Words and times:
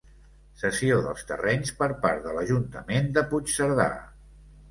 Cessió 0.61 0.95
dels 1.07 1.25
terrenys 1.31 1.73
per 1.81 1.89
part 2.07 2.25
de 2.25 2.33
l’ajuntament 2.37 3.13
de 3.19 3.25
Puigcerdà. 3.35 3.89